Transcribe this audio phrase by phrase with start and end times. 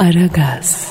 [0.00, 0.88] Aragaz,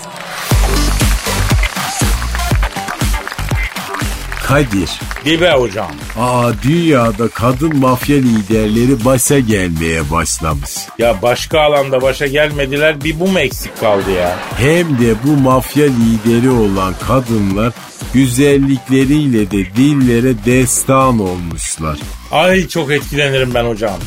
[4.47, 4.89] Kadir.
[5.25, 5.91] Dibe hocam.
[6.19, 10.71] Aa dünyada kadın mafya liderleri başa gelmeye başlamış.
[10.97, 14.39] Ya başka alanda başa gelmediler bir bu mu eksik kaldı ya?
[14.57, 17.73] Hem de bu mafya lideri olan kadınlar
[18.13, 21.99] güzellikleriyle de dillere destan olmuşlar.
[22.31, 23.99] Ay çok etkilenirim ben hocam.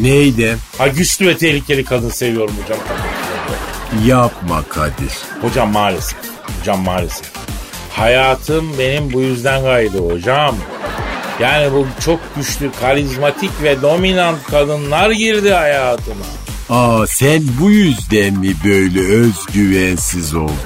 [0.00, 0.58] Neyden?
[0.78, 2.78] Ha güçlü ve tehlikeli kadın seviyorum hocam.
[4.04, 5.12] Yapma Kadir.
[5.42, 6.18] Hocam maalesef.
[6.60, 7.26] Hocam maalesef.
[7.92, 10.56] Hayatım benim bu yüzden kaydı hocam.
[11.40, 16.24] Yani bu çok güçlü, karizmatik ve dominant kadınlar girdi hayatıma.
[16.70, 20.56] Aa sen bu yüzden mi böyle özgüvensiz oldun?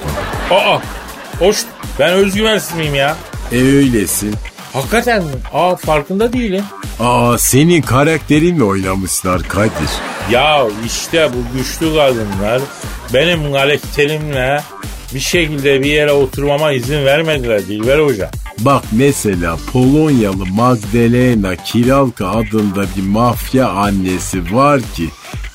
[0.51, 0.79] Aa,
[1.39, 1.57] hoş.
[1.99, 3.15] Ben özgüvensiz miyim ya?
[3.51, 4.35] E öylesin.
[4.73, 5.29] Hakikaten mi?
[5.53, 6.63] Aa farkında değilim.
[6.99, 9.89] Aa senin karakterinle oynamışlar Kadir.
[10.31, 12.61] Ya işte bu güçlü kadınlar
[13.13, 14.63] benim karakterimle
[15.13, 18.31] bir şekilde bir yere oturmama izin vermediler Dilber Hoca.
[18.59, 25.09] Bak mesela Polonyalı Magdalena Kiralka adında bir mafya annesi var ki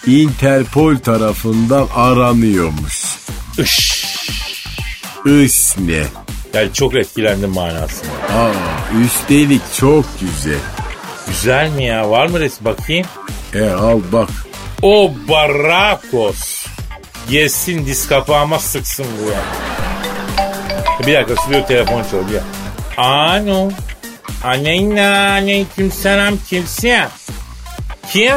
[0.06, 3.04] Interpol tarafından aranıyormuş.
[3.58, 4.06] Iş.
[5.26, 6.02] Is ne?
[6.56, 8.12] Yani çok etkilendim manasında.
[8.12, 8.52] Aa
[9.04, 10.58] üstelik çok güzel.
[11.28, 12.10] Güzel mi ya?
[12.10, 13.06] Var mı resim bakayım?
[13.54, 14.28] E al bak.
[14.82, 16.66] O Barakos.
[17.30, 19.40] Yesin diz kapağıma sıksın bu ya.
[21.06, 22.42] Bir dakika stüdyo telefon çalıyor.
[22.96, 23.70] Alo.
[24.44, 26.94] Aleyna aleyküm selam kimsin?
[28.10, 28.34] Kim?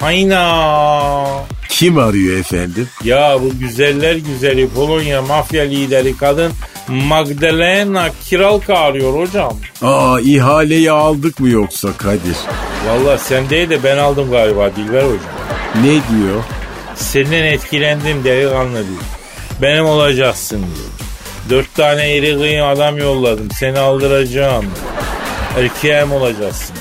[0.00, 1.44] Ayna.
[1.68, 2.88] Kim arıyor efendim?
[3.04, 6.52] Ya bu güzeller güzeli Polonya mafya lideri kadın
[6.88, 9.56] Magdalena Kiralka arıyor hocam.
[9.82, 12.36] Aa ihaleyi aldık mı yoksa Kadir?
[12.88, 15.20] Valla sen değil de ben aldım galiba Dilber hocam.
[15.84, 16.42] Ne diyor?
[16.94, 19.02] Senden etkilendim delikanlı diyor.
[19.62, 20.88] Benim olacaksın diyor.
[21.50, 23.50] Dört tane iri kıyım adam yolladım.
[23.50, 24.64] Seni aldıracağım.
[25.58, 26.76] Erkeğim olacaksın.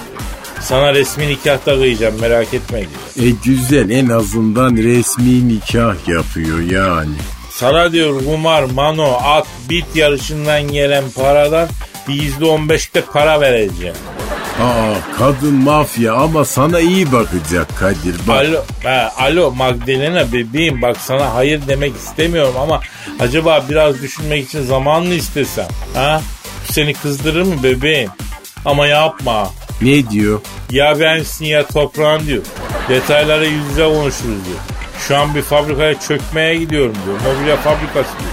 [0.62, 3.30] Sana resmi nikahta kıyacağım merak etme diyor.
[3.30, 7.16] E güzel en azından resmi nikah yapıyor yani.
[7.58, 11.70] Sana diyor kumar, mano, at, bit yarışından gelen paradan
[12.08, 13.96] yüzde on beşte para vereceğim.
[14.62, 18.46] Aa kadın mafya ama sana iyi bakacak Kadir bak.
[18.46, 22.82] Alo, ha, alo Magdalena bebeğim bak sana hayır demek istemiyorum ama
[23.20, 25.68] acaba biraz düşünmek için zamanını istesem.
[25.94, 26.22] Ha?
[26.72, 28.10] Seni kızdırır mı bebeğim?
[28.66, 29.50] Ama yapma.
[29.82, 30.40] Ne diyor?
[30.72, 32.44] Ya bensin ya toprağın diyor.
[32.90, 34.60] Detayları yüz yüze konuşuruz diyor.
[35.08, 37.36] Şu an bir fabrikaya çökmeye gidiyorum diyor.
[37.36, 38.32] Mobilya fabrikası diyor.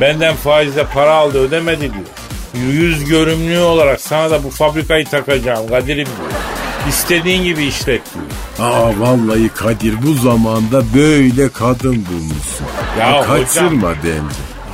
[0.00, 2.72] Benden faizle para aldı ödemedi diyor.
[2.72, 6.40] Yüz görümlüğü olarak sana da bu fabrikayı takacağım Kadir'im diyor.
[6.88, 8.68] İstediğin gibi işlet diyor.
[8.70, 12.66] Aa vallahi Kadir bu zamanda böyle kadın bulmuşsun.
[13.00, 14.18] Ya Ha, kaçırma bence.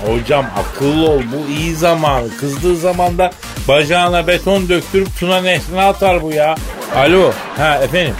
[0.07, 2.37] Hocam akıllı ol bu iyi zamanı.
[2.41, 3.31] Kızdığı zaman da
[3.69, 6.55] bacağına beton döktürüp Tuna Nehri'ne atar bu ya.
[6.97, 8.15] Alo ha efendim.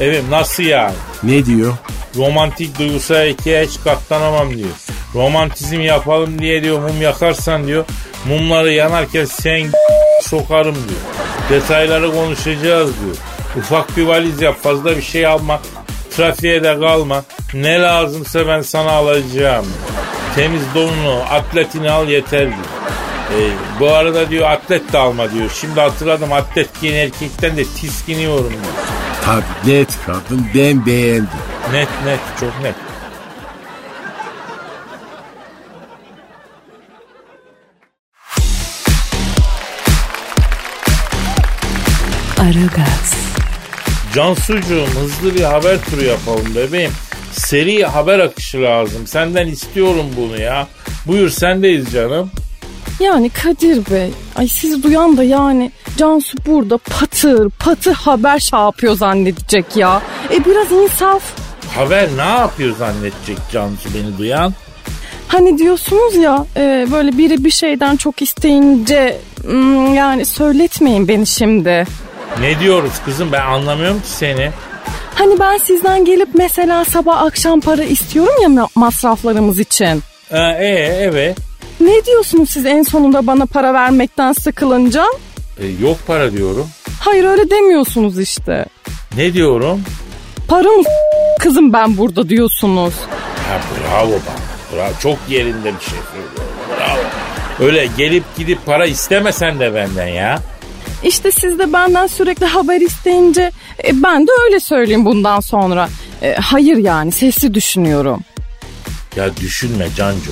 [0.00, 0.94] Evet nasıl yani?
[1.22, 1.74] Ne diyor?
[2.16, 4.68] Romantik duygusal ikiye hiç katlanamam diyor.
[5.14, 7.84] Romantizm yapalım diye diyor mum yakarsan diyor.
[8.28, 9.66] Mumları yanarken sen
[10.22, 11.00] sokarım diyor.
[11.50, 13.16] Detayları konuşacağız diyor.
[13.58, 15.60] Ufak bir valiz yap fazla bir şey alma.
[16.16, 17.24] Trafiğe de kalma.
[17.54, 19.66] Ne lazımsa ben sana alacağım.
[20.34, 22.66] Temiz donunu, atletini al yeter diyor.
[23.38, 23.50] Ee,
[23.80, 25.50] bu arada diyor atlet de alma diyor.
[25.60, 28.62] Şimdi hatırladım atlet giyen erkekten de tiskiniyorum diyor.
[29.24, 31.28] Tabii net kadın ben beğendim.
[31.72, 32.74] Net net çok net.
[42.40, 43.14] Aragaz,
[44.14, 46.92] Cansucuğum hızlı bir haber turu yapalım bebeğim.
[47.32, 49.06] Seri haber akışı lazım.
[49.06, 50.68] Senden istiyorum bunu ya.
[51.06, 52.30] Buyur sendeyiz canım.
[53.00, 58.96] Yani Kadir Bey, ay sizi duyan da yani Cansu burada patır patır haber şey yapıyor
[58.96, 60.02] zannedecek ya.
[60.32, 61.22] E biraz insaf.
[61.76, 64.54] Haber ne yapıyor zannedecek Cansu beni duyan?
[65.28, 71.86] Hani diyorsunuz ya e, böyle biri bir şeyden çok isteyince hmm, yani söyletmeyin beni şimdi.
[72.40, 74.50] Ne diyoruz kızım ben anlamıyorum ki seni.
[75.14, 80.02] Hani ben sizden gelip mesela sabah akşam para istiyorum ya ma- masraflarımız için.
[80.30, 80.68] Ee, e,
[81.00, 81.36] evet.
[81.80, 85.04] Ne diyorsunuz siz en sonunda bana para vermekten sıkılınca?
[85.60, 86.66] E, yok para diyorum.
[87.00, 88.66] Hayır öyle demiyorsunuz işte.
[89.16, 89.80] Ne diyorum?
[90.48, 90.82] Para mı
[91.40, 92.94] kızım ben burada diyorsunuz.
[93.48, 94.76] Ha bravo bana.
[94.76, 94.92] Bravo.
[95.02, 96.54] Çok yerinde bir şey söylüyorum.
[96.78, 97.66] Bravo.
[97.66, 100.38] Öyle gelip gidip para istemesen de benden ya.
[101.02, 103.50] İşte siz de benden sürekli haber isteyince
[103.84, 105.88] e, ben de öyle söyleyeyim bundan sonra.
[106.22, 108.20] E, hayır yani sesli düşünüyorum.
[109.16, 110.30] Ya düşünme Cancu.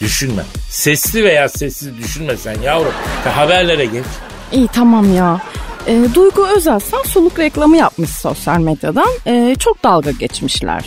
[0.00, 0.42] Düşünme.
[0.70, 2.92] Sesli veya sessiz düşünme sen yavrum.
[3.26, 4.04] Ya haberlere geç.
[4.52, 5.40] İyi tamam ya.
[5.86, 9.08] E, Duygu Özelsen suluk reklamı yapmış sosyal medyadan.
[9.26, 10.84] E, çok dalga geçmişler.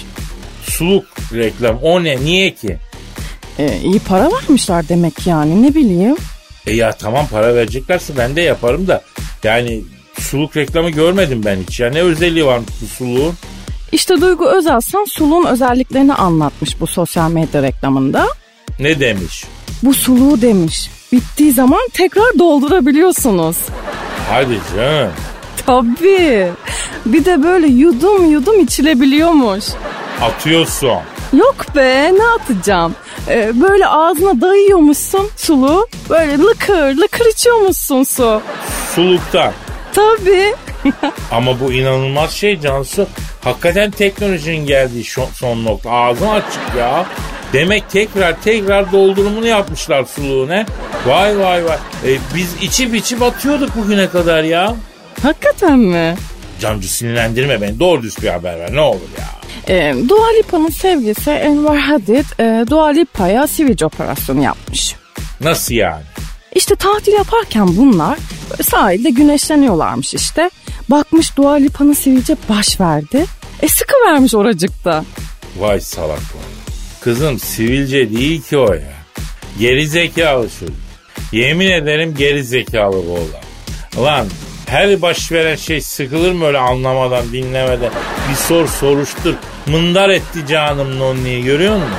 [0.64, 2.78] Suluk reklam o ne niye ki?
[3.60, 6.16] E, iyi para vermişler demek yani ne bileyim.
[6.68, 9.02] E ya tamam para vereceklerse ben de yaparım da.
[9.44, 9.82] Yani
[10.20, 11.80] suluk reklamı görmedim ben hiç.
[11.80, 13.34] Ya ne özelliği var bu suluğun?
[13.92, 18.28] İşte Duygu Özelsen suluğun özelliklerini anlatmış bu sosyal medya reklamında.
[18.80, 19.46] Ne demiş?
[19.84, 20.90] Bu suluğu demiş.
[21.12, 23.58] Bittiği zaman tekrar doldurabiliyorsunuz.
[24.30, 25.12] Hadi canım.
[25.66, 26.48] Tabii.
[27.06, 29.66] Bir de böyle yudum yudum içilebiliyormuş.
[30.22, 31.00] Atıyorsun.
[31.34, 32.96] Yok be ne atacağım.
[33.30, 35.88] Ee, böyle ağzına dayıyormuşsun suluğu.
[36.10, 38.42] Böyle lıkır lıkır içiyormuşsun su.
[38.96, 39.52] Suluktan.
[39.94, 40.56] Tabii.
[41.32, 43.08] Ama bu inanılmaz şey Cansu.
[43.44, 45.04] Hakikaten teknolojinin geldiği
[45.34, 45.92] son nokta.
[45.92, 47.06] Ağzın açık ya.
[47.54, 50.66] Demek tekrar tekrar doldurumunu yapmışlar suluğu ne?
[51.06, 51.78] Vay vay vay.
[52.06, 54.76] E, biz içip içip atıyorduk bugüne kadar ya.
[55.24, 56.16] Hakikaten mi?
[56.60, 57.80] Cancu sinirlendirme beni.
[57.80, 59.28] Doğru düz bir haber ver ne olur ya.
[59.70, 64.96] Ee, Dua Lipa'nın sevgisi Enver Hadid e, Dua Lipa'ya sivilce operasyonu yapmış.
[65.42, 66.04] Nasıl yani?
[66.56, 68.18] İşte tatil yaparken bunlar
[68.62, 70.50] sahilde güneşleniyorlarmış işte.
[70.90, 73.26] Bakmış Dua Lipa'nın sivilce baş verdi.
[73.62, 75.04] E sıkı vermiş oracıkta.
[75.60, 76.57] Vay salak vay.
[77.08, 78.94] Kızım sivilce değil ki o ya.
[79.60, 80.76] Geri zekalı çocuk.
[81.32, 84.06] Yemin ederim geri zekalı bu olan.
[84.06, 84.28] Lan
[84.66, 87.92] her baş veren şey sıkılır mı öyle anlamadan dinlemeden
[88.30, 89.34] bir sor soruştur.
[89.68, 91.90] Mındar etti canım nonniyi görüyor musun?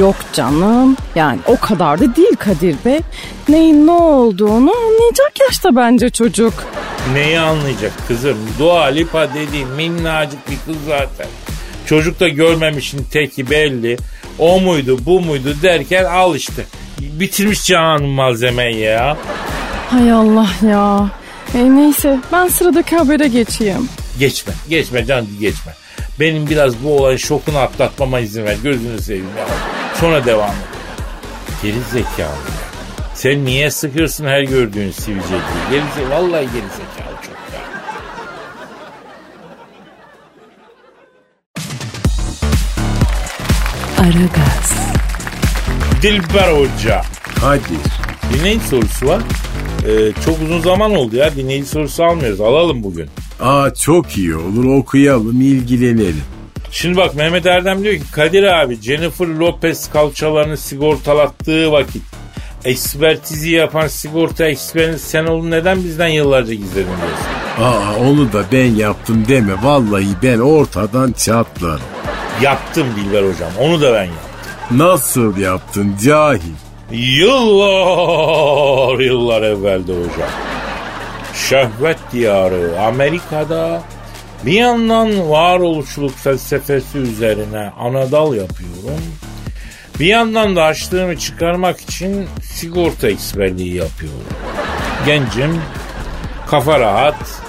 [0.00, 3.00] Yok canım yani o kadar da değil Kadir Bey.
[3.48, 6.54] Neyin ne olduğunu anlayacak yaşta bence çocuk.
[7.12, 8.38] Neyi anlayacak kızım?
[8.58, 11.26] Dua Lipa dediğin minnacık bir kız zaten.
[11.86, 13.96] Çocuk da görmemişin teki belli.
[14.38, 16.64] O muydu bu muydu derken al işte.
[17.00, 19.16] Bitirmiş canım malzemeyi ya.
[19.90, 21.10] Hay Allah ya.
[21.54, 23.88] E, neyse ben sıradaki habere geçeyim.
[24.18, 25.72] Geçme, geçme can geçme.
[26.20, 28.56] Benim biraz bu olayın şokunu atlatmama izin ver.
[28.62, 29.44] Gözünü seveyim ya.
[30.00, 30.78] Sonra devam et.
[31.62, 32.36] Geri zekalı.
[33.14, 35.40] Sen niye sıkıyorsun her gördüğün sivilce diye?
[35.70, 37.07] Geri ze- Vallahi geri zekalı
[43.98, 44.92] Aragaz,
[46.02, 47.02] Dilber Hoca.
[47.40, 47.62] Hadi.
[48.34, 49.22] Dinleyici sorusu var.
[49.88, 51.36] Ee, çok uzun zaman oldu ya.
[51.36, 52.40] Dinleyici sorusu almıyoruz.
[52.40, 53.06] Alalım bugün.
[53.40, 56.22] Aa çok iyi olur okuyalım ilgilenelim.
[56.70, 62.02] Şimdi bak Mehmet Erdem diyor ki Kadir abi Jennifer Lopez kalçalarını sigortalattığı vakit
[62.64, 67.64] ekspertizi yapan sigorta eksperiniz sen olun neden bizden yıllarca gizledin diyorsun.
[67.64, 71.80] Aa onu da ben yaptım deme vallahi ben ortadan çatlarım.
[72.42, 74.22] Yaptım Dilber hocam onu da ben yaptım.
[74.70, 76.54] Nasıl yaptın cahil?
[76.90, 80.30] Yıllar yıllar evvelde hocam.
[81.48, 83.82] Şehvet diyarı Amerika'da
[84.46, 89.02] bir yandan varoluşçuluk felsefesi üzerine anadal yapıyorum.
[90.00, 94.24] Bir yandan da açlığımı çıkarmak için sigorta eksperliği yapıyorum.
[95.06, 95.60] Gencim,
[96.50, 97.42] kafa rahat,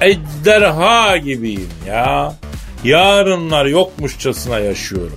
[0.00, 2.32] ejderha gibiyim ya.
[2.84, 5.16] Yarınlar yokmuşçasına yaşıyorum.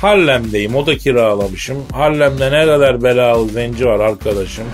[0.00, 1.84] Harlem'deyim oda kiralamışım.
[1.92, 4.64] Harlem'de ne kadar belalı zenci var arkadaşım.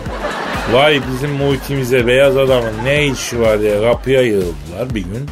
[0.73, 5.29] Vay bizim muhitimize beyaz adamın ne işi var diye kapıya yığıldılar bir gün.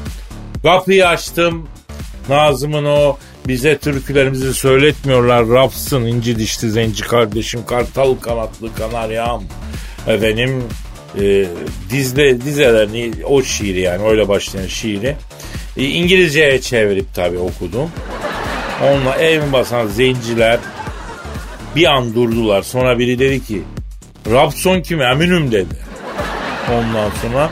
[0.63, 1.67] Kapıyı açtım.
[2.29, 3.17] Nazım'ın o
[3.49, 5.49] bize türkülerimizi söyletmiyorlar.
[5.49, 9.43] Rafsın inci dişli zenci kardeşim kartal kanatlı kanaryam.
[10.07, 10.65] Efendim
[11.21, 11.47] e,
[11.91, 15.17] dizle, dizelerini o şiiri yani öyle başlayan şiiri.
[15.77, 17.91] E, İngilizceye çevirip tabii okudum.
[18.85, 20.59] Onunla ev basan zenciler
[21.77, 22.63] bir an durdular.
[22.63, 23.63] Sonra biri dedi ki
[24.31, 25.75] Rapson kim eminim dedi.
[26.73, 27.51] Ondan sonra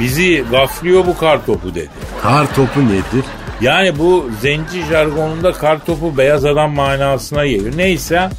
[0.00, 1.90] bizi gaflıyor bu kar topu dedi.
[2.22, 3.24] Kar topu nedir?
[3.60, 7.72] Yani bu zenci jargonunda kar topu beyaz adam manasına geliyor.
[7.76, 8.30] Neyse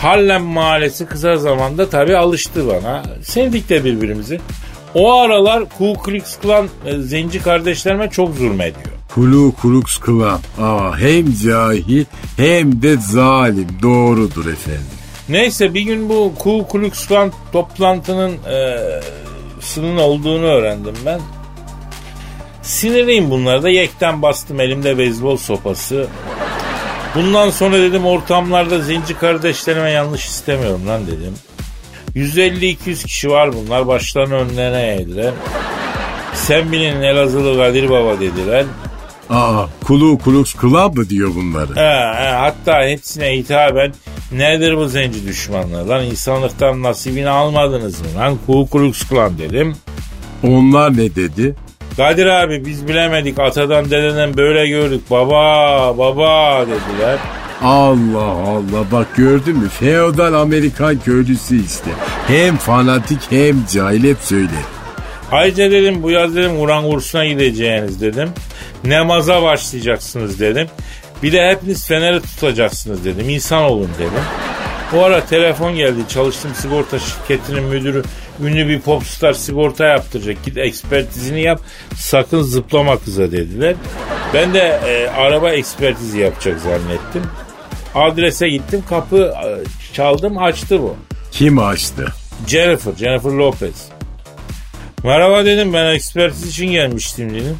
[0.00, 3.02] Harlem mahallesi kısa zamanda tabii alıştı bana.
[3.22, 4.40] Sevdik de birbirimizi.
[4.94, 8.86] O aralar Ku Klux Klan e, zenci kardeşlerime çok zulmediyor.
[9.14, 10.40] Kulu Klux Klan.
[10.60, 12.04] Aa, hem cahil
[12.36, 13.68] hem de zalim.
[13.82, 14.86] Doğrudur efendim.
[15.28, 18.78] Neyse bir gün bu Ku Klux Klan toplantının e,
[19.60, 21.20] sının olduğunu öğrendim ben.
[22.62, 26.06] Sinirliyim bunlara da yekten bastım elimde beyzbol sopası.
[27.14, 31.34] Bundan sonra dedim ortamlarda zenci kardeşlerime yanlış istemiyorum lan dedim.
[32.16, 35.32] 150-200 kişi var bunlar başlarını önlerine eğdiler.
[36.34, 38.64] Sen bilin Elazığlı Kadir Baba dediler.
[39.30, 41.76] Aa Kulu Klux Club mı diyor bunları?
[41.76, 43.92] He, he, hatta hepsine hitaben
[44.32, 49.76] nedir bu zenci düşmanlığı lan insanlıktan nasibini almadınız mı lan Ku Klux Klan dedim.
[50.42, 51.54] Onlar ne dedi?
[51.96, 57.18] Kadir abi biz bilemedik atadan dededen böyle gördük baba baba dediler.
[57.62, 59.68] Allah Allah bak gördün mü?
[59.68, 61.90] Feodal Amerikan köylüsü işte.
[62.26, 64.62] Hem fanatik hem cahil hep söyler.
[65.32, 68.28] Ayrıca dedim bu yaz dedim Kur'an kursuna gideceğiniz dedim.
[68.84, 70.68] Namaza başlayacaksınız dedim.
[71.22, 73.28] Bir de hepiniz feneri tutacaksınız dedim.
[73.28, 74.24] İnsan olun dedim.
[74.96, 76.00] O ara telefon geldi.
[76.08, 78.02] Çalıştığım sigorta şirketinin müdürü
[78.42, 80.44] ünlü bir popstar sigorta yaptıracak.
[80.44, 81.60] Git ekspertizini yap.
[81.96, 83.74] Sakın zıplama kıza dediler.
[84.34, 87.22] Ben de e, araba ekspertizi yapacak zannettim.
[87.94, 88.82] Adrese gittim.
[88.88, 89.48] Kapı e,
[89.94, 90.38] çaldım.
[90.38, 90.96] Açtı bu.
[91.32, 92.06] Kim açtı?
[92.46, 93.88] Jennifer, Jennifer Lopez.
[95.04, 97.58] Merhaba dedim ben ekspertiz için gelmiştim dedim.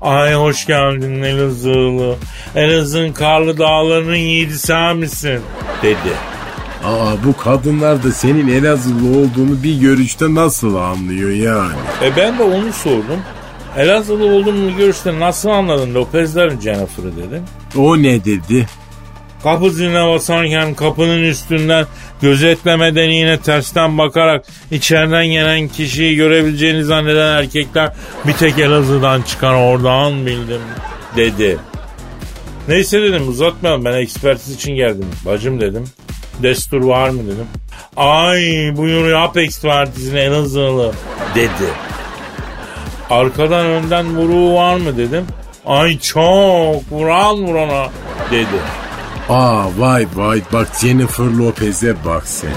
[0.00, 2.16] Ay hoş geldin Elazığlı.
[2.56, 4.54] Elazığ'ın karlı dağlarının yiğidi
[4.94, 5.40] misin?
[5.82, 5.96] Dedi.
[6.84, 11.74] Aa bu kadınlar da senin Elazığlı olduğunu bir görüşte nasıl anlıyor yani?
[12.02, 13.20] E ben de onu sordum.
[13.76, 17.42] Elazığlı olduğumu görüşte nasıl anladın Lopez'lerin Jennifer'ı dedim.
[17.76, 18.66] O ne dedi?
[19.44, 21.86] Kapı ziline basarken kapının üstünden
[22.22, 27.92] gözetlemeden yine tersten bakarak içeriden gelen kişiyi görebileceğini zanneden erkekler
[28.26, 30.60] bir tek Elazığ'dan çıkan oradan bildim
[31.16, 31.58] dedi.
[32.68, 35.08] Neyse dedim uzatmayalım ben ekspertiz için geldim.
[35.26, 35.84] Bacım dedim.
[36.42, 37.46] Destur var mı dedim.
[37.96, 38.42] Ay
[38.76, 40.92] buyur yap ekspertizini Elazığlı
[41.34, 41.70] dedi.
[43.10, 45.26] Arkadan önden vuruğu var mı dedim.
[45.66, 47.88] Ay çok vuran vurana
[48.30, 48.83] dedi.
[49.28, 52.50] Aa vay vay bak Jennifer Lopez'e bak sen.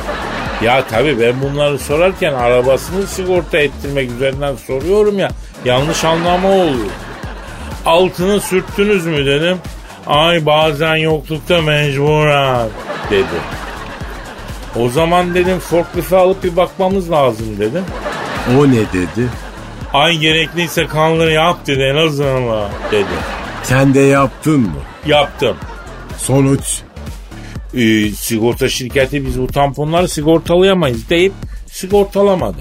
[0.64, 5.30] Ya tabii ben bunları sorarken arabasını sigorta ettirmek üzerinden soruyorum ya.
[5.66, 6.90] Yanlış anlama oluyor.
[7.86, 9.58] Altını sürttünüz mü dedim.
[10.08, 12.68] Ay bazen yoklukta mecburen
[13.12, 13.40] dedi.
[14.80, 17.84] O zaman dedim forklifte alıp bir bakmamız lazım dedim.
[18.60, 19.28] O ne dedi?
[19.94, 23.06] Ay gerekliyse kanları yap dedi en azından dedi.
[23.64, 24.82] Sen de yaptın mı?
[25.06, 25.58] Yaptım.
[26.18, 26.82] Sonuç?
[27.74, 31.34] Ee, sigorta şirketi biz bu tamponları sigortalayamayız deyip
[31.72, 32.58] sigortalamadı.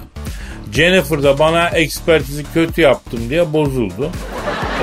[0.73, 4.11] Jennifer da bana ekspertizi kötü yaptım diye bozuldu.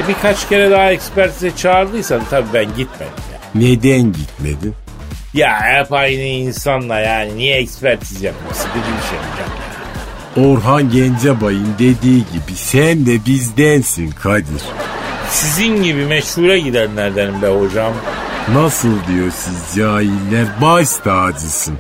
[0.04, 3.14] E birkaç kere daha ekspertize çağırdıysan tabii ben gitmedim.
[3.34, 3.40] Ya.
[3.56, 4.74] Neden gitmedin?
[5.34, 9.50] ya hep aynı insanla yani niye ekspertiz yapayım sıkıcı bir şey hocam.
[10.52, 14.62] Orhan Gencebay'ın dediği gibi sen de bizdensin Kadir.
[15.30, 17.94] Sizin gibi meşhure gidenlerdenim be hocam.
[18.52, 21.78] Nasıl diyor siz cahiller baş tacısın.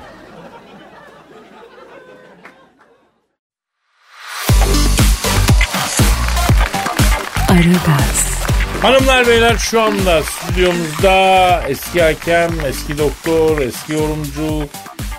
[7.49, 8.27] Aragaz,
[8.81, 14.67] Hanımlar beyler şu anda stüdyomuzda eski hakem, eski doktor, eski yorumcu,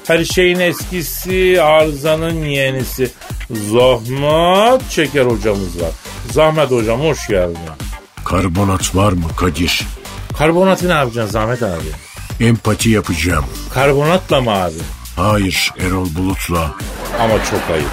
[0.07, 3.11] her şeyin eskisi, arızanın yenisi
[3.51, 5.91] Zahmet Çeker hocamız var.
[6.33, 7.59] Zahmet hocam hoş geldin.
[8.25, 9.87] Karbonat var mı Kadir?
[10.39, 11.89] Karbonatı ne yapacaksın Zahmet abi?
[12.41, 13.45] Empati yapacağım.
[13.75, 14.75] Karbonatla mı abi?
[15.17, 16.75] Hayır Erol Bulut'la.
[17.21, 17.91] Ama çok ayıp.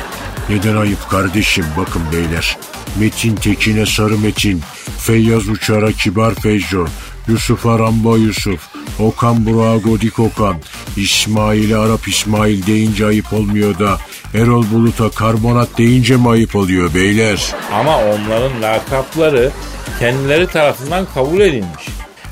[0.50, 2.58] Neden ayıp kardeşim bakın beyler.
[3.00, 4.62] Metin Tekin'e sarı Metin.
[5.00, 6.86] Feyyaz Uçar'a kibar Feyzo.
[7.28, 8.60] Yusuf'a Rambo Yusuf.
[9.00, 10.56] Okan Burak'a Godik Okan.
[10.98, 13.98] İsmail'e Arap İsmail deyince ayıp olmuyor da
[14.34, 17.42] Erol Bulut'a karbonat deyince mi ayıp oluyor beyler?
[17.74, 19.52] Ama onların lakapları
[20.00, 21.88] kendileri tarafından kabul edilmiş.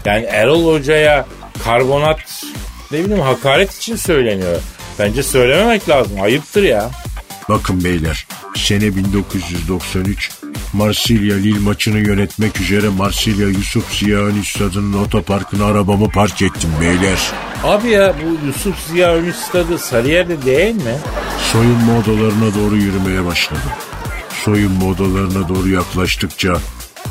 [0.09, 1.25] Yani Erol Hoca'ya
[1.63, 2.43] karbonat
[2.91, 4.61] ne bileyim hakaret için söyleniyor.
[4.99, 6.21] Bence söylememek lazım.
[6.21, 6.89] Ayıptır ya.
[7.49, 10.31] Bakın beyler sene 1993
[10.73, 17.19] Marsilya Lille maçını yönetmek üzere Marsilya Yusuf Ziya Stadının otoparkına arabamı park ettim beyler.
[17.63, 20.97] Abi ya bu Yusuf Ziya Ünlü Stadı Sarıyer'de değil mi?
[21.51, 23.71] Soyunma odalarına doğru yürümeye başladım.
[24.45, 26.57] Soyunma odalarına doğru yaklaştıkça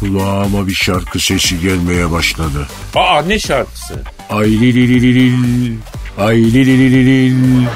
[0.00, 2.68] kulağıma bir şarkı sesi gelmeye başladı.
[2.94, 4.02] Aa ne şarkısı?
[4.30, 5.76] Ay li li li li lil,
[6.18, 7.66] ay li li li li lil.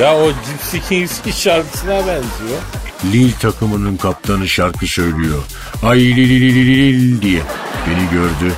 [0.00, 2.60] Ya o Gypsy Kings'in şarkısına benziyor.
[3.12, 5.42] Lil takımının kaptanı şarkı söylüyor.
[5.82, 7.42] Ay li li li li li diye.
[7.86, 8.54] Beni gördü.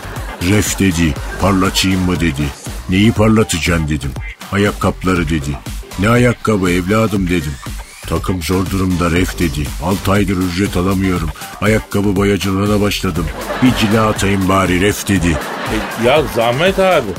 [0.48, 1.14] Ref dedi.
[1.40, 2.42] Parlatayım mı dedi.
[2.88, 4.10] Neyi parlatacaksın dedim.
[4.52, 5.50] Ayakkabıları dedi.
[5.98, 7.52] Ne ayakkabı evladım dedim.
[8.10, 9.66] Takım zor durumda ref dedi.
[9.84, 11.30] 6 aydır ücret alamıyorum.
[11.60, 13.26] Ayakkabı boyacılığına başladım.
[13.62, 15.38] Bir cila atayım bari ref dedi.
[15.72, 17.10] E, ya Zahmet abi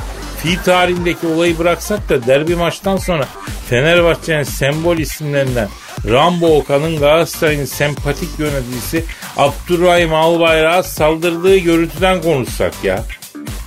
[0.44, 3.28] fi tarihindeki olayı bıraksak da derbi maçtan sonra
[3.70, 5.70] Fenerbahçe'nin sembol isimlerinden
[6.10, 9.06] Rambo Okan'ın Galatasaray'ın sempatik yöneticisi
[9.38, 13.04] Abdurrahim Albayrak'a saldırdığı görüntüden konuşsak ya.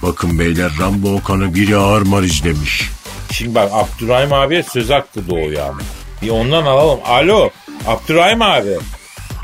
[0.02, 2.90] Bakın beyler Rambo Okan'ı biri ağır marizlemiş.
[3.30, 5.80] Şimdi bak Abdurrahim abiye söz hakkı doğuyor ama.
[6.22, 7.00] Bir ondan alalım.
[7.06, 7.50] Alo
[7.88, 8.76] Abdurrahim abi.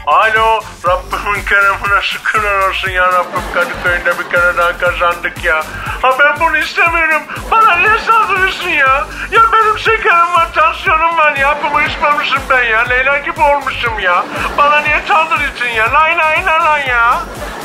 [0.06, 5.64] Alo Rabbimin keremine şükürler olsun ya Rabbim Kadıköy'de bir kere daha kazandık ya.
[6.02, 7.22] Ha ben bunu istemiyorum.
[7.50, 9.06] Bana niye saldırıyorsun ya?
[9.32, 11.58] Ya benim şekerim var, tansiyonum var ya.
[11.64, 12.80] Bunu içmemişim ben ya.
[12.80, 14.24] Leyla gibi olmuşum ya.
[14.58, 15.92] Bana niye saldırıyorsun ya?
[15.92, 17.20] Lay lay lay lay ya.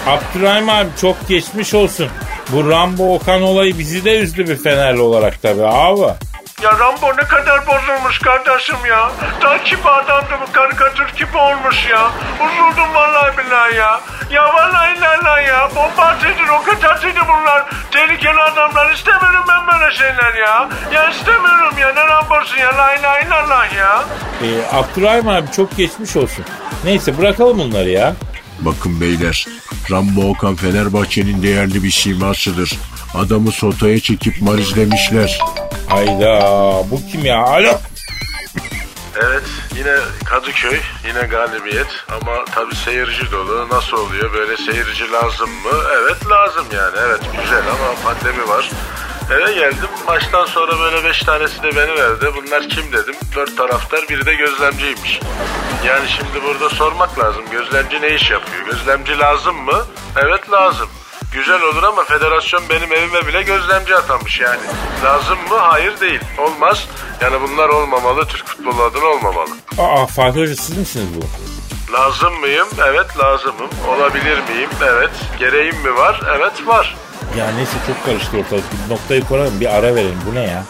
[0.07, 2.09] Abdurrahim abi çok geçmiş olsun.
[2.49, 6.13] Bu Rambo Okan olayı bizi de üzdü bir Fenerli olarak tabii abi.
[6.63, 9.11] Ya Rambo ne kadar bozulmuş kardeşim ya.
[9.41, 12.11] Daha kibar adamdı bu karikatür gibi olmuş ya.
[12.35, 13.99] Üzüldüm vallahi billahi ya.
[14.31, 15.69] Ya vallahi la ya.
[15.75, 17.65] Bombardıydı, roket atıydı bunlar.
[17.91, 18.91] Tehlikeli adamlar.
[18.93, 20.69] istemiyorum ben böyle şeyler ya.
[20.93, 21.93] Ya istemiyorum ya.
[21.93, 22.77] Ne Rambo'sun ya.
[22.77, 24.03] La ilahe illallah ya.
[24.43, 26.45] Ee, Abdurrahim abi çok geçmiş olsun.
[26.83, 28.15] Neyse bırakalım bunları ya.
[28.59, 29.45] Bakın beyler
[29.91, 32.71] Rambo Okan Fenerbahçe'nin değerli bir simasıdır.
[33.17, 35.39] Adamı sotaya çekip marizlemişler.
[35.89, 36.39] Hayda
[36.91, 37.37] bu kim ya?
[37.43, 37.79] Alo.
[39.15, 39.43] Evet
[39.77, 39.95] yine
[40.25, 45.71] Kadıköy yine galibiyet ama tabii seyirci dolu nasıl oluyor böyle seyirci lazım mı?
[46.01, 48.69] Evet lazım yani evet güzel ama pandemi var.
[49.31, 52.25] Eve geldim maçtan sonra böyle beş tanesi de beni verdi.
[52.35, 53.15] Bunlar kim dedim.
[53.35, 55.19] Dört taraftar biri de gözlemciymiş.
[55.85, 57.43] Yani şimdi burada sormak lazım.
[57.51, 58.65] Gözlemci ne iş yapıyor?
[58.65, 59.85] Gözlemci lazım mı?
[60.15, 60.89] Evet lazım.
[61.35, 64.61] Güzel olur ama federasyon benim evime bile gözlemci atamış yani.
[65.03, 65.55] Lazım mı?
[65.57, 66.19] Hayır değil.
[66.37, 66.87] Olmaz.
[67.21, 68.25] Yani bunlar olmamalı.
[68.27, 69.49] Türk futbolu adına olmamalı.
[69.77, 71.25] Aa Fatih Hoca siz misiniz bu?
[71.93, 72.67] Lazım mıyım?
[72.87, 73.69] Evet lazımım.
[73.87, 74.69] Olabilir miyim?
[74.83, 75.09] Evet.
[75.39, 76.21] Gereğim mi var?
[76.37, 76.95] Evet var.
[77.37, 78.63] Ya neyse çok karıştı ortalık.
[78.87, 80.19] Bir noktayı koyalım bir ara verelim.
[80.31, 80.63] Bu ne ya?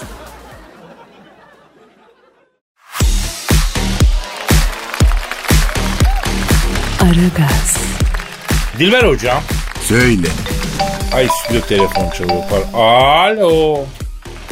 [7.02, 7.78] Aragaz,
[8.80, 9.44] Dilber hocam.
[9.90, 10.28] Söyle.
[11.16, 12.44] Ay stüdyo telefon çalıyor.
[12.52, 13.80] Par- Alo.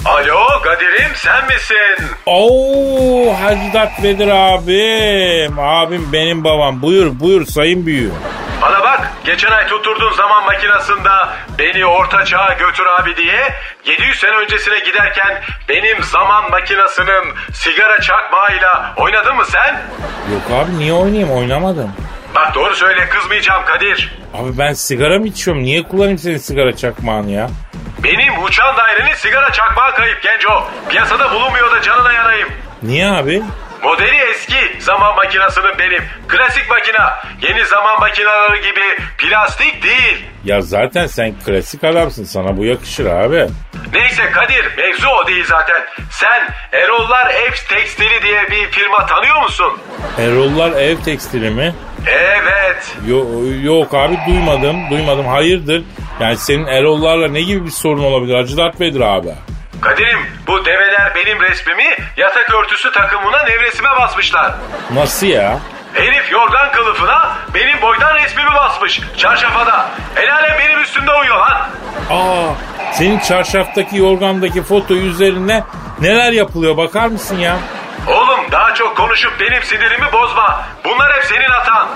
[0.06, 2.08] Alo Kadir'im sen misin?
[2.26, 5.60] Oo Hacı Dert Vedir abim.
[5.60, 6.82] Abim benim babam.
[6.82, 8.14] Buyur buyur sayın büyüğüm.
[8.62, 13.54] Bana bak geçen ay tutturdun zaman makinasında beni orta çağa götür abi diye
[13.86, 19.82] 700 sene öncesine giderken benim zaman makinasının sigara çakmağıyla oynadın mı sen?
[20.34, 21.92] Yok abi niye oynayayım oynamadım.
[22.36, 24.16] Bak doğru söyle kızmayacağım Kadir.
[24.34, 25.64] Abi ben sigara mı içiyorum?
[25.64, 27.50] Niye kullanayım senin sigara çakmağını ya?
[28.04, 30.68] Benim uçan dairenin sigara çakmağı kayıp genco.
[30.90, 32.50] Piyasada bulunmuyor da canına yanayım.
[32.84, 33.44] Niye abi?
[33.84, 36.04] Modeli eski zaman makinasının benim.
[36.28, 37.20] Klasik makina.
[37.42, 38.82] Yeni zaman makineleri gibi
[39.18, 40.26] plastik değil.
[40.44, 43.48] Ya zaten sen klasik adamsın sana bu yakışır abi.
[43.94, 45.82] Neyse Kadir mevzu o değil zaten.
[46.12, 49.74] Sen Erollar Ev Tekstili diye bir firma tanıyor musun?
[50.20, 51.76] Erollar ev tekstili mi?
[52.08, 52.96] Evet.
[53.08, 53.26] Yo,
[53.62, 55.84] yok abi duymadım duymadım hayırdır?
[56.20, 59.30] Yani senin Erollarla ne gibi bir sorun olabilir Hacı Dert Vedir abi?
[59.82, 64.54] Kadir'im bu develer benim resmimi yatak örtüsü takımına nevresime basmışlar.
[64.94, 65.60] Nasıl ya?
[65.94, 69.90] Herif yorgan kılıfına benim boydan resmimi basmış çarşafada.
[70.16, 71.62] El alem benim üstümde uyuyor lan.
[72.12, 72.54] Aa,
[72.94, 75.64] senin çarşaftaki yorgandaki foto üzerine
[76.02, 77.58] neler yapılıyor bakar mısın ya?
[78.76, 80.64] Çok konuşup benim sinirimi bozma.
[80.86, 81.88] Bunlar hep senin hatan.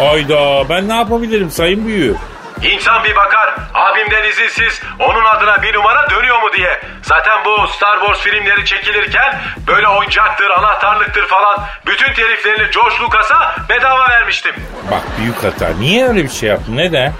[0.00, 2.18] Ayda ben ne yapabilirim sayın büyüğüm?
[2.62, 6.80] İnsan bir bakar abimden izinsiz onun adına bir numara dönüyor mu diye.
[7.02, 14.08] Zaten bu Star Wars filmleri çekilirken böyle oyuncaktır, anahtarlıktır falan bütün teliflerini George Lucas'a bedava
[14.08, 14.54] vermiştim.
[14.90, 15.68] Bak büyük hata.
[15.78, 16.76] Niye öyle bir şey yaptın?
[16.76, 17.12] Neden?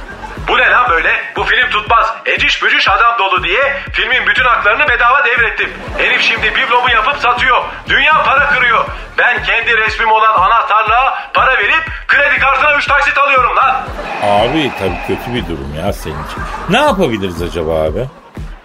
[0.48, 1.20] Bu ne lan böyle?
[1.36, 2.14] Bu film tutmaz.
[2.26, 5.70] Eciş bücüş adam dolu diye filmin bütün haklarını bedava devrettim.
[5.98, 7.64] Herif şimdi biblomu yapıp satıyor.
[7.88, 8.84] Dünya para kırıyor.
[9.18, 13.76] Ben kendi resmim olan anahtarlığa para verip kredi kartına 3 taksit alıyorum lan.
[14.22, 16.42] Abi tabii kötü bir durum ya senin için.
[16.68, 18.08] Ne yapabiliriz acaba abi?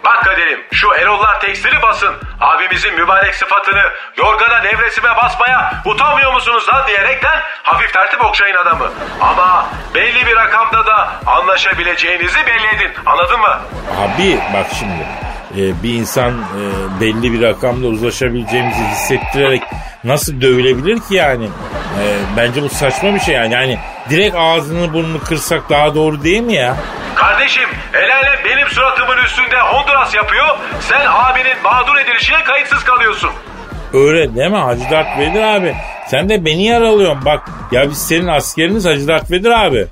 [0.08, 2.16] Bak Kadir'im şu Erollar tekstili basın.
[2.42, 3.84] Abimizin mübarek sıfatını
[4.18, 8.92] yorgana nevresime basmaya utanmıyor musunuz lan diyerekten hafif tertip okşayın adamı.
[9.22, 12.92] Ama belli bir rakamda da anlaşabileceğinizi belli edin.
[13.06, 13.60] Anladın mı?
[13.98, 15.06] Abi bak şimdi
[15.52, 16.62] e, bir insan e,
[17.02, 19.64] belli bir rakamda uzlaşabileceğimizi hissettirerek
[20.04, 21.46] nasıl dövülebilir ki yani?
[22.02, 22.04] E,
[22.38, 23.54] bence bu saçma bir şey yani.
[23.54, 26.76] Yani direkt ağzını burnunu kırsak daha doğru değil mi ya?
[27.16, 28.37] Kardeşim el alem
[28.78, 30.58] suratımın üstünde Honduras yapıyor.
[30.80, 33.30] Sen abinin mağdur edilişine kayıtsız kalıyorsun.
[33.94, 35.76] Öyle deme Hacı Dert Vedir abi.
[36.08, 37.44] Sen de beni yaralıyorsun bak.
[37.72, 39.88] Ya biz senin askeriniz Hacı Dert Vedir abi.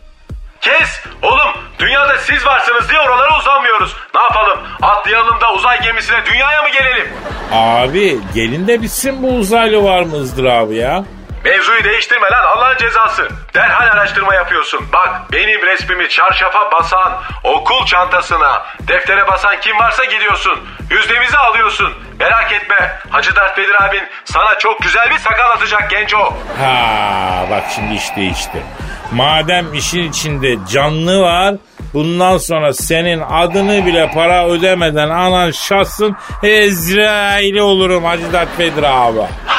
[0.62, 0.90] Kes
[1.22, 3.96] oğlum dünyada siz varsınız diye oralara uzanmıyoruz.
[4.16, 7.08] Ne yapalım atlayalım da uzay gemisine dünyaya mı gelelim?
[7.54, 11.04] Abi gelin de bitsin bu uzaylı var mı ızdırabı ya?
[11.46, 13.30] Mevzuyu değiştirme lan Allah'ın cezası.
[13.54, 14.88] Derhal araştırma yapıyorsun.
[14.94, 20.60] Bak benim resmimi çarşafa basan, okul çantasına, deftere basan kim varsa gidiyorsun.
[20.90, 21.94] Yüzdemizi alıyorsun.
[22.20, 23.00] Merak etme.
[23.10, 26.34] Hacı Dert Vedir abin sana çok güzel bir sakal atacak genco.
[26.62, 28.64] Ha bak şimdi iş değişti.
[29.12, 31.56] Madem işin içinde canlı var
[31.94, 39.20] bundan sonra senin adını bile para ödemeden anan şahsın Ezrail'i olurum Hacı Dert Vedir abi.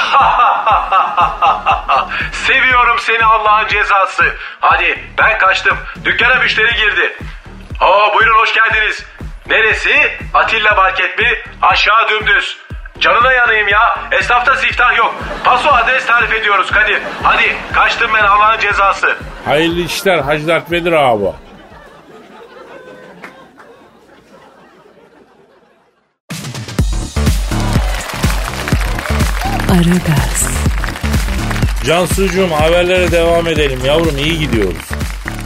[2.33, 4.35] Seviyorum seni Allah'ın cezası.
[4.61, 5.79] Hadi ben kaçtım.
[6.05, 7.17] Dükkana müşteri girdi.
[7.81, 9.05] Aa buyurun hoş geldiniz.
[9.47, 10.11] Neresi?
[10.35, 11.29] Atilla Market mi?
[11.63, 12.59] Aşağı dümdüz.
[13.01, 13.97] Canına yanayım ya.
[14.13, 15.15] Esnafta siftah yok.
[15.45, 16.99] Paso adres tarif ediyoruz Kadir.
[17.23, 19.17] Hadi kaçtım ben Allah'ın cezası.
[19.45, 21.25] Hayırlı işler Hacı Dert Vedir abi.
[29.71, 30.16] Aragaz,
[31.87, 34.89] Cansucuğum haberlere devam edelim yavrum iyi gidiyoruz.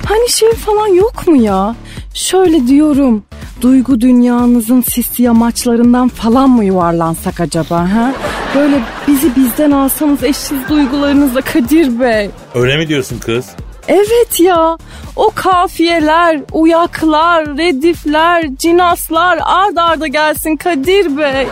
[0.06, 1.76] Hani şey falan yok mu ya?
[2.14, 3.22] Şöyle diyorum.
[3.60, 8.14] Duygu dünyanızın sisli yamaçlarından falan mı yuvarlansak acaba ha?
[8.54, 12.30] Böyle bizi bizden alsanız eşsiz duygularınızla Kadir Bey.
[12.54, 13.46] Öyle mi diyorsun kız?
[13.88, 14.78] Evet ya
[15.16, 21.46] o kafiyeler, uyaklar, redifler, cinaslar ard arda gelsin Kadir Bey.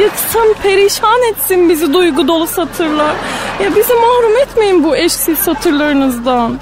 [0.00, 3.14] Yıksın, perişan etsin bizi duygu dolu satırlar.
[3.62, 6.58] Ya bizi mahrum etmeyin bu eşsiz satırlarınızdan.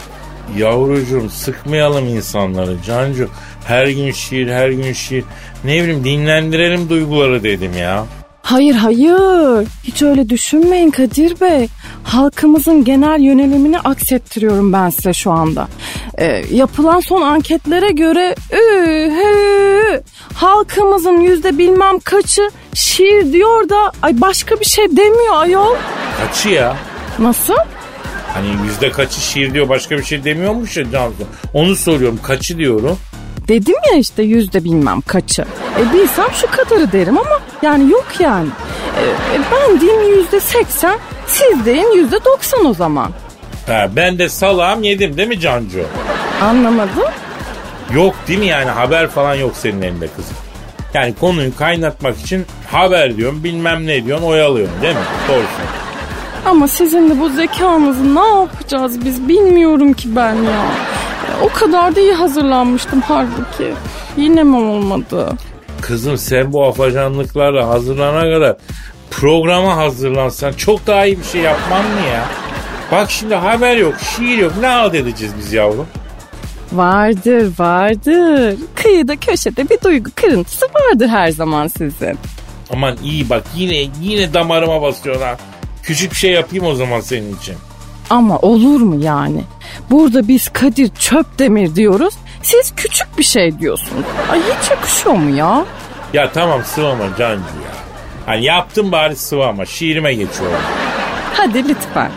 [0.56, 3.28] Yavrucuğum sıkmayalım insanları Cancu.
[3.66, 5.24] Her gün şiir her gün şiir.
[5.64, 8.04] Ne bileyim dinlendirelim duyguları dedim ya.
[8.50, 11.68] Hayır hayır hiç öyle düşünmeyin Kadir Bey.
[12.04, 15.68] Halkımızın genel yönelimini aksettiriyorum ben size şu anda.
[16.18, 20.02] Ee, yapılan son anketlere göre ü, hü,
[20.34, 25.76] halkımızın yüzde bilmem kaçı şiir diyor da ay başka bir şey demiyor ayol.
[26.26, 26.76] Kaçı ya?
[27.18, 27.56] Nasıl?
[28.34, 31.24] Hani yüzde kaçı şiir diyor başka bir şey demiyormuş ya Cansu.
[31.54, 32.98] Onu soruyorum kaçı diyorum.
[33.50, 35.44] Dedim ya işte yüzde bilmem kaçı.
[35.78, 38.48] E bilsem şu kadarı derim ama yani yok yani.
[38.98, 39.02] E,
[39.36, 43.10] e, ben diyeyim yüzde seksen, siz deyin yüzde doksan o zaman.
[43.66, 45.84] Ha, ben de salağım yedim değil mi Cancu?
[46.42, 47.04] Anlamadım.
[47.94, 50.36] Yok değil mi yani haber falan yok senin elinde kızım.
[50.94, 55.02] Yani konuyu kaynatmak için haber diyorum bilmem ne diyorsun oyalıyorsun değil mi?
[55.28, 55.80] Doğrusu.
[56.44, 60.89] Ama sizin de bu zekanızı ne yapacağız biz bilmiyorum ki ben ya.
[61.42, 63.74] O kadar da iyi hazırlanmıştım halbuki.
[64.16, 65.32] Yine mi olmadı?
[65.80, 68.56] Kızım sen bu afacanlıklarla hazırlana kadar
[69.10, 72.24] programa hazırlansan çok daha iyi bir şey yapmam mı ya?
[72.92, 74.52] Bak şimdi haber yok, şiir yok.
[74.60, 75.86] Ne alt edeceğiz biz yavrum?
[76.72, 78.58] Vardır vardır.
[78.74, 82.18] Kıyıda köşede bir duygu kırıntısı vardır her zaman sizin.
[82.72, 85.36] Aman iyi bak yine yine damarıma basıyorlar.
[85.82, 87.54] Küçük bir şey yapayım o zaman senin için.
[88.10, 89.44] Ama olur mu yani?
[89.90, 92.14] Burada biz Kadir Çöpdemir diyoruz.
[92.42, 94.04] Siz küçük bir şey diyorsunuz.
[94.30, 95.64] Ay hiç yakışıyor mu ya?
[96.12, 97.74] Ya tamam sıvama Cancı ya.
[98.26, 99.66] Hani yaptım bari sıvama.
[99.66, 100.58] Şiirime geçiyorum.
[101.34, 102.10] Hadi lütfen.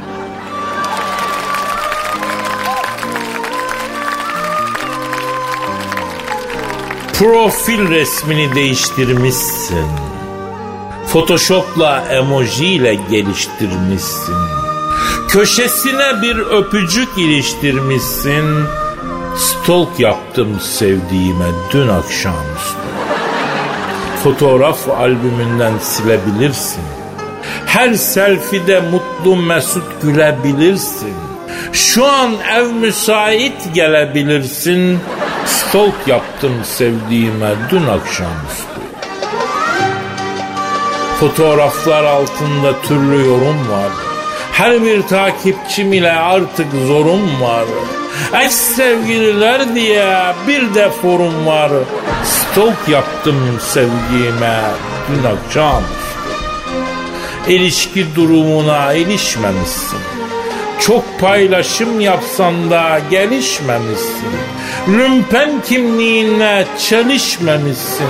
[7.14, 9.88] Profil resmini değiştirmişsin.
[11.08, 14.36] Photoshop'la emojiyle geliştirmişsin.
[15.34, 18.66] Köşesine bir öpücük iliştirmişsin.
[19.38, 22.78] Stalk yaptım sevdiğime dün akşamüstü.
[24.24, 26.84] Fotoğraf albümünden silebilirsin.
[27.66, 31.14] Her selfie'de mutlu mesut gülebilirsin.
[31.72, 35.00] Şu an ev müsait gelebilirsin.
[35.46, 38.82] Stalk yaptım sevdiğime dün akşamüstü.
[41.20, 44.13] Fotoğraflar altında türlü yorum var.
[44.54, 47.66] Her bir takipçim ile artık zorum var.
[48.46, 51.72] Eş sevgililer diye bir de forum var.
[52.24, 54.62] Stalk yaptım sevdiğime
[55.10, 55.84] dün akşam.
[57.48, 60.00] İlişki durumuna ilişmemişsin.
[60.80, 64.34] Çok paylaşım yapsan da gelişmemişsin.
[64.88, 68.10] Lümpen kimliğine çelişmemişsin.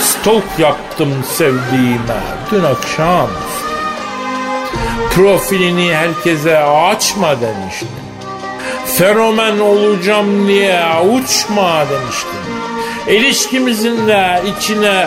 [0.00, 2.20] Stalk yaptım sevdiğime
[2.52, 3.28] dün akşam.
[5.14, 7.88] Profilini herkese açma demiştim.
[8.86, 10.80] Fenomen olacağım diye
[11.14, 12.44] uçma demiştim.
[13.08, 15.06] İlişkimizin de içine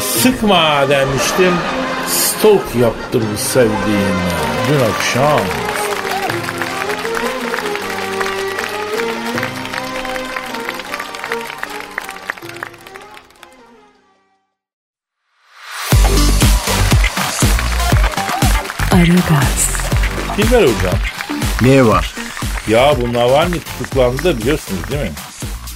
[0.00, 1.54] sıkma demiştim.
[2.08, 4.32] Stalk yaptım sevdiğime
[4.68, 5.65] dün akşam.
[20.56, 20.98] Dilber hocam.
[21.62, 22.14] Ne var?
[22.68, 25.12] Ya bu Navalny tutuklandı da biliyorsunuz değil mi?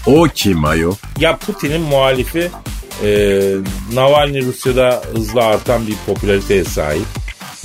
[0.07, 0.93] O kim ayo?
[1.19, 2.51] Ya Putin'in muhalifi
[3.05, 3.41] e,
[3.93, 7.07] Navalny Rusya'da hızla artan bir popülariteye sahip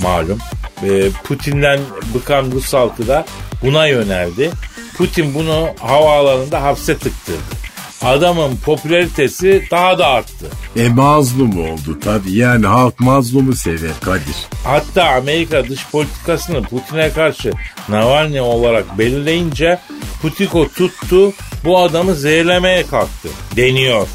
[0.00, 0.38] malum.
[0.82, 1.80] E, Putin'den
[2.14, 3.24] bıkan Rus halkı da
[3.62, 4.50] buna yöneldi.
[4.96, 7.56] Putin bunu havaalanında hapse tıktırdı.
[8.02, 10.46] Adamın popülaritesi daha da arttı.
[10.76, 12.32] E mazlum oldu tabii.
[12.32, 14.36] Yani halk mazlumu sever Kadir.
[14.64, 17.52] Hatta Amerika dış politikasını Putin'e karşı
[17.88, 19.78] Navalny olarak belirleyince
[20.22, 21.32] Putiko tuttu
[21.64, 24.08] bu adamı zehirlemeye kalktı deniyor.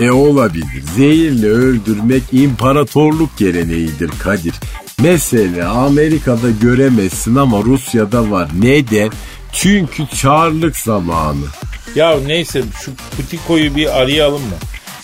[0.00, 0.82] E olabilir.
[0.96, 4.54] Zehirle öldürmek imparatorluk geleneğidir Kadir.
[5.02, 8.48] Mesela Amerika'da göremezsin ama Rusya'da var.
[8.60, 9.10] Neden?
[9.52, 11.46] Çünkü çarlık zamanı.
[11.94, 14.56] Ya neyse şu Putiko'yu bir arayalım mı?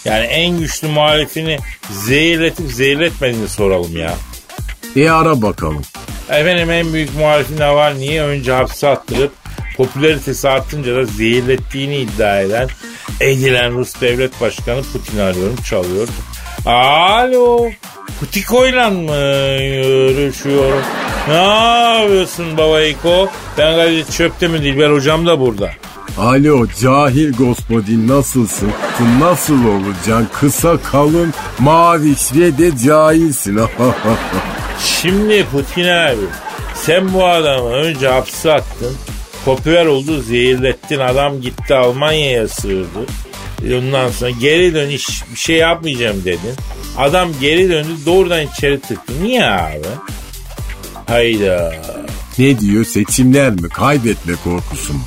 [0.05, 1.59] Yani en güçlü muhalifini
[1.91, 4.15] zehirletip zehirletmediğini soralım ya.
[4.97, 5.83] E ara bakalım.
[6.29, 9.33] Efendim en büyük muhalifi Navalny'yi önce hapse attırıp
[9.77, 12.69] popülaritesi artınca da zehirlettiğini iddia eden
[13.21, 16.09] edilen Rus devlet başkanı Putin'i arıyorum çalıyor.
[16.67, 17.71] Alo
[18.21, 19.17] Putiko'yla mı
[19.59, 20.83] görüşüyorum?
[21.29, 23.29] Ne yapıyorsun babayko?
[23.59, 25.71] Ben Kadir Çöpte mi Dilber hocam da burada.
[26.19, 28.71] Alo cahil gospodin nasılsın?
[29.21, 30.29] Nasıl olacaksın?
[30.41, 33.61] Kısa kalın mavi ve de cahilsin.
[34.85, 36.17] Şimdi Putin abi
[36.75, 38.97] sen bu adamı önce hapse attın.
[39.45, 43.07] Popüler oldu zehirlettin adam gitti Almanya'ya sığırdı.
[43.79, 46.55] Ondan sonra geri dön iş bir şey yapmayacağım dedin.
[46.99, 49.13] Adam geri döndü doğrudan içeri tıktı.
[49.23, 49.87] Niye abi?
[51.07, 51.75] Hayda.
[52.39, 53.69] ne diyor seçimler mi?
[53.69, 55.01] Kaybetme korkusu mu?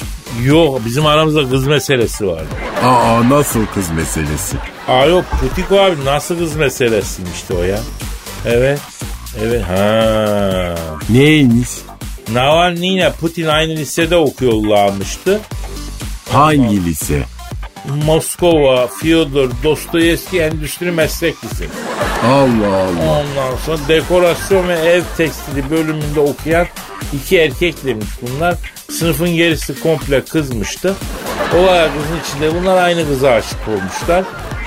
[0.43, 2.43] Yok bizim aramızda kız meselesi var.
[2.83, 4.57] Aa nasıl kız meselesi?
[4.88, 7.79] Aa yok Putiko abi nasıl kız meselesiymişti o ya?
[8.45, 8.79] Evet.
[9.43, 10.75] Evet ha.
[11.09, 11.69] Neymiş?
[12.33, 15.39] Navalny ile Putin aynı lisede okuyorlarmıştı.
[16.31, 17.23] Hangi lise?
[18.05, 21.69] Moskova, Fyodor, Dostoyevski Endüstri Meslek Lisesi.
[22.25, 23.21] Allah Allah.
[23.21, 26.67] Ondan sonra dekorasyon ve ev tekstili bölümünde okuyan
[27.13, 28.55] iki erkek demiş bunlar.
[28.91, 30.95] Sınıfın gerisi komple kızmıştı.
[31.55, 34.23] O ara kızın içinde bunlar aynı kıza aşık olmuşlar.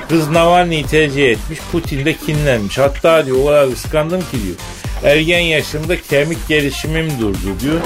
[0.08, 1.58] Kız Navalny'yi tercih etmiş.
[1.72, 2.78] Putin de kinlenmiş.
[2.78, 4.56] Hatta diyor o kadar kıskandım ki diyor.
[5.04, 7.80] Ergen yaşımda kemik gelişimim durdu diyor.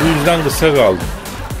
[0.00, 1.06] Bu yüzden kısa kaldım.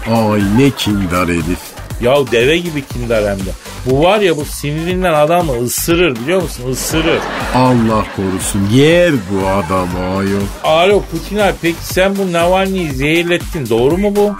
[0.06, 1.73] Ay ne kindar herif.
[2.00, 3.50] Ya deve gibi kindar hem de.
[3.86, 6.70] Bu var ya bu sinirinden adamı ısırır biliyor musun?
[6.70, 7.20] Isırır.
[7.54, 10.40] Allah korusun yer bu adamı ayol.
[10.64, 14.36] Alo Putin abi peki sen bu Navalny'yi zehirlettin doğru mu bu?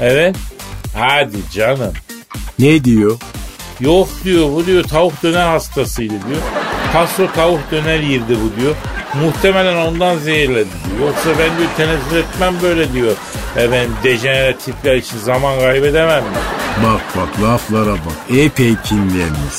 [0.00, 0.36] Evet.
[0.98, 1.92] Hadi canım.
[2.58, 3.16] Ne diyor?
[3.80, 6.40] Yok diyor bu diyor tavuk döner hastasıydı diyor.
[6.92, 8.74] Castro tavuk döner yirdi bu diyor.
[9.24, 11.08] Muhtemelen ondan zehirledi diyor.
[11.08, 13.12] Yoksa ben diyor tenezzül etmem böyle diyor.
[13.56, 16.92] Efendim dejenere tipler için zaman kaybedemem diyor.
[16.92, 18.36] Bak bak laflara bak.
[18.38, 19.58] Epey kinlenmiş.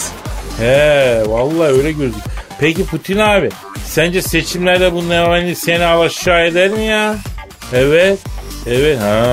[0.60, 2.26] He vallahi öyle gözüküyor.
[2.60, 3.50] Peki Putin abi
[3.86, 7.16] sence seçimlerde bu Navalny seni alaşağı eder mi ya?
[7.74, 8.20] Evet.
[8.68, 9.30] Evet ha.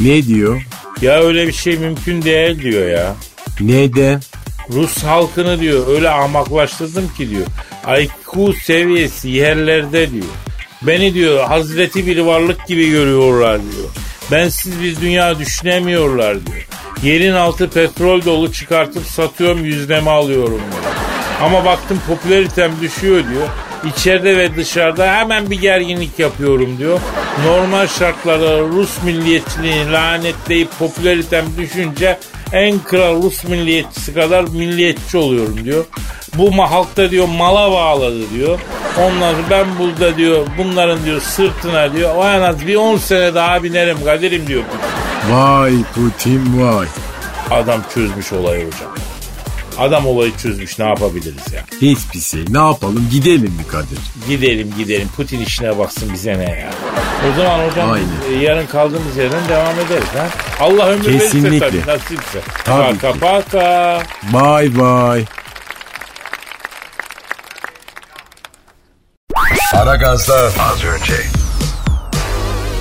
[0.00, 0.62] Ne diyor?
[1.02, 3.14] Ya öyle bir şey mümkün değil diyor ya.
[3.60, 4.20] Neden?
[4.72, 7.46] Rus halkını diyor öyle ahmaklaştırdım ki diyor.
[8.00, 10.24] IQ seviyesi yerlerde diyor.
[10.82, 13.88] Beni diyor hazreti bir varlık gibi görüyorlar diyor.
[14.30, 16.66] Bensiz bir dünya düşünemiyorlar diyor.
[17.02, 20.94] Yerin altı petrol dolu çıkartıp satıyorum yüzdeme alıyorum diyor.
[21.42, 23.48] Ama baktım popülaritem düşüyor diyor.
[23.84, 27.00] İçeride ve dışarıda hemen bir gerginlik yapıyorum diyor.
[27.46, 32.18] Normal şartlarda Rus milliyetçiliğini lanetleyip popülaritem düşünce
[32.52, 35.84] en kral Rus milliyetçisi kadar milliyetçi oluyorum diyor.
[36.34, 38.58] Bu halkta diyor mala bağladı diyor.
[38.98, 43.34] Ondan sonra ben burada diyor bunların diyor sırtına diyor o en az bir 10 sene
[43.34, 44.62] daha binerim Kadir'im diyor.
[45.30, 46.86] Vay Putin vay.
[47.50, 49.09] Adam çözmüş olayı hocam.
[49.80, 51.64] Adam olayı çözmüş ne yapabiliriz ya?
[51.82, 52.44] Hiçbir şey.
[52.48, 53.98] Ne yapalım gidelim mi Kadir?
[54.28, 56.70] Gidelim gidelim Putin işine baksın bize ne ya.
[57.32, 58.08] O zaman hocam Aynen.
[58.40, 60.26] e, yarın kaldığımız yerden devam ederiz ha.
[60.60, 61.58] Allah ömür verirse Kesinlikle.
[61.58, 62.40] tabii nasipse.
[62.64, 63.18] Tabii paka ki.
[63.20, 64.02] paka.
[64.32, 65.24] Bye bye.
[69.74, 71.14] Aragaz'da az önce.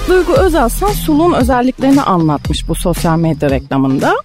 [0.07, 4.15] Duygu Özaslan suluğun özelliklerini anlatmış bu sosyal medya reklamında.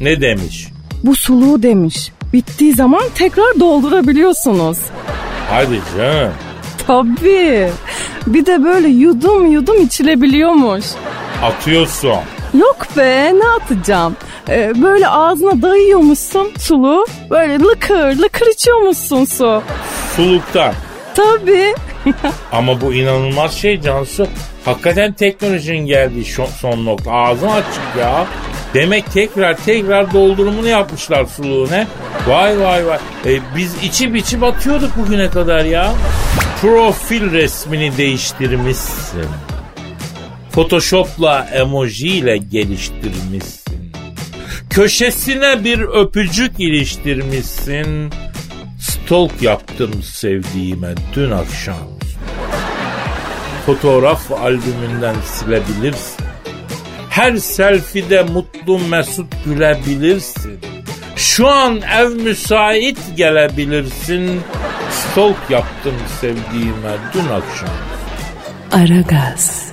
[0.00, 0.68] Ne demiş?
[1.04, 2.12] Bu suluğu demiş.
[2.32, 4.78] Bittiği zaman tekrar doldurabiliyorsunuz.
[5.50, 6.32] Hadi canım.
[6.86, 7.70] Tabii.
[8.26, 10.84] Bir de böyle yudum yudum içilebiliyormuş.
[11.42, 12.14] Atıyorsun.
[12.54, 14.16] Yok be ne atacağım.
[14.48, 17.06] Ee, böyle ağzına dayıyormuşsun suluğu.
[17.30, 19.62] Böyle lıkır lıkır içiyormuşsun su.
[20.16, 20.74] Suluktan.
[21.14, 21.74] Tabii.
[22.52, 24.26] Ama bu inanılmaz şey Cansu.
[24.64, 26.24] Hakikaten teknolojinin geldiği
[26.60, 27.12] son nokta.
[27.12, 28.26] Ağzım açık ya.
[28.74, 31.86] Demek tekrar tekrar doldurumunu yapmışlar suluğu ne?
[32.26, 32.98] Vay vay vay.
[33.26, 35.92] E, biz içi biçi batıyorduk bugüne kadar ya.
[36.60, 39.26] Profil resmini değiştirmişsin.
[40.52, 43.92] Photoshop'la emoji ile geliştirmişsin.
[44.70, 48.10] Köşesine bir öpücük iliştirmişsin.
[48.80, 51.88] Stalk yaptım sevdiğime dün akşam.
[53.66, 56.21] Fotoğraf albümünden silebilirsin.
[57.12, 60.60] Her selfie'de mutlu mesut gülebilirsin.
[61.16, 64.40] Şu an ev müsait gelebilirsin.
[64.90, 67.68] Stalk yaptım sevdiğime dün akşam.
[68.72, 69.71] Aragaz.